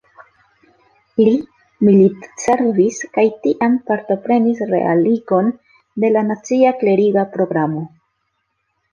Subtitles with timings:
[1.17, 1.33] Li
[1.89, 5.51] militservis kaj tiam partoprenis realigon
[6.05, 7.85] de la nacia kleriga programo.